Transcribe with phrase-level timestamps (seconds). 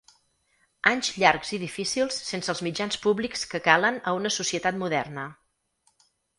[0.91, 5.31] Anys llargs i difícils sense els mitjans públics que calen a una societat moderna.